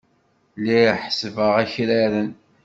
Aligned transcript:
Lliɣ 0.59 0.95
ḥessbeɣ 1.05 1.51
akraren. 1.63 2.29